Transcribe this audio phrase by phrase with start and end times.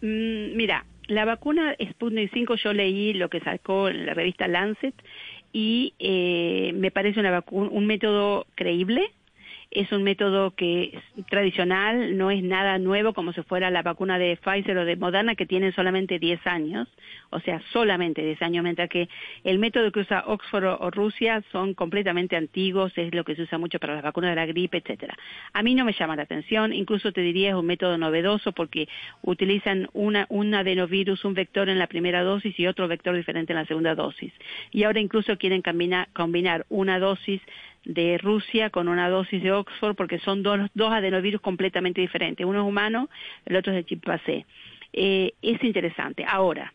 [0.00, 4.94] Mm, mira, la vacuna Sputnik 5 yo leí lo que sacó en la revista Lancet
[5.52, 9.10] y eh, me parece una un método creíble,
[9.70, 14.18] es un método que es tradicional, no es nada nuevo como si fuera la vacuna
[14.18, 16.88] de Pfizer o de Moderna que tienen solamente 10 años,
[17.30, 19.08] o sea, solamente 10 años, mientras que
[19.44, 23.58] el método que usa Oxford o Rusia son completamente antiguos, es lo que se usa
[23.58, 25.14] mucho para las vacunas de la gripe, etcétera.
[25.52, 28.88] A mí no me llama la atención, incluso te diría es un método novedoso porque
[29.22, 33.58] utilizan una, un adenovirus, un vector en la primera dosis y otro vector diferente en
[33.58, 34.32] la segunda dosis.
[34.70, 37.40] Y ahora incluso quieren combinar una dosis
[37.88, 42.46] de Rusia con una dosis de Oxford porque son dos, dos adenovirus completamente diferentes.
[42.46, 43.08] Uno es humano,
[43.46, 44.46] el otro es de chimpancé.
[44.92, 46.24] Eh, es interesante.
[46.28, 46.72] Ahora,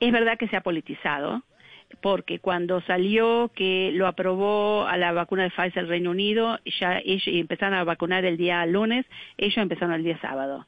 [0.00, 1.42] es verdad que se ha politizado,
[2.02, 6.98] porque cuando salió que lo aprobó a la vacuna de Pfizer el Reino Unido, ya
[6.98, 9.06] ellos empezaron a vacunar el día lunes,
[9.38, 10.66] ellos empezaron el día sábado.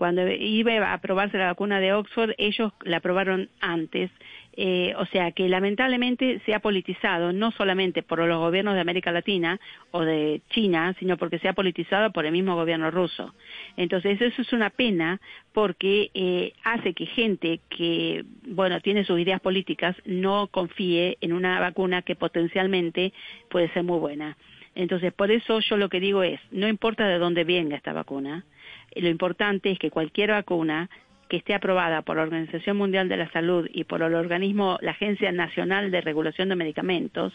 [0.00, 4.10] Cuando iba a aprobarse la vacuna de Oxford, ellos la aprobaron antes.
[4.56, 9.12] Eh, o sea que lamentablemente se ha politizado, no solamente por los gobiernos de América
[9.12, 13.34] Latina o de China, sino porque se ha politizado por el mismo gobierno ruso.
[13.76, 15.20] Entonces eso es una pena
[15.52, 21.60] porque eh, hace que gente que, bueno, tiene sus ideas políticas no confíe en una
[21.60, 23.12] vacuna que potencialmente
[23.50, 24.38] puede ser muy buena.
[24.74, 28.46] Entonces, por eso yo lo que digo es, no importa de dónde venga esta vacuna,
[28.94, 30.90] lo importante es que cualquier vacuna
[31.28, 34.90] que esté aprobada por la Organización Mundial de la Salud y por el organismo, la
[34.90, 37.32] Agencia Nacional de Regulación de Medicamentos,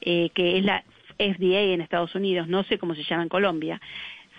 [0.00, 0.84] eh, que es la
[1.18, 3.80] FDA en Estados Unidos, no sé cómo se llama en Colombia,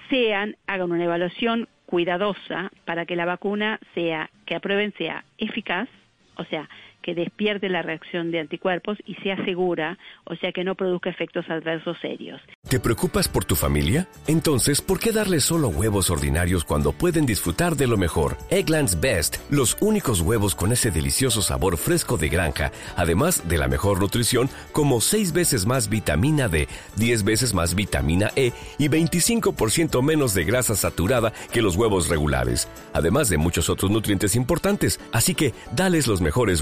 [0.10, 5.90] sean, hagan una evaluación cuidadosa para que la vacuna sea, que aprueben sea eficaz,
[6.38, 6.70] o sea,
[7.04, 11.46] que despierte la reacción de anticuerpos y sea segura, o sea que no produzca efectos
[11.50, 12.42] adversos serios.
[12.68, 14.08] ¿Te preocupas por tu familia?
[14.26, 18.38] Entonces, ¿por qué darles solo huevos ordinarios cuando pueden disfrutar de lo mejor?
[18.50, 23.68] Eggland's Best, los únicos huevos con ese delicioso sabor fresco de granja, además de la
[23.68, 30.02] mejor nutrición, como 6 veces más vitamina D, 10 veces más vitamina E y 25%
[30.02, 35.00] menos de grasa saturada que los huevos regulares, además de muchos otros nutrientes importantes.
[35.12, 36.62] Así que, dales los mejores